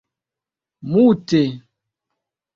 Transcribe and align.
mute 0.91 1.43